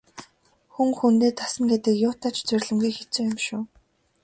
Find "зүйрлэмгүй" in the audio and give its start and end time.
2.47-2.91